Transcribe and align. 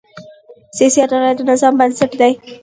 سیاسي 0.77 0.99
عدالت 1.05 1.35
د 1.37 1.41
نظام 1.51 1.73
بنسټ 1.79 2.11
دی 2.21 2.33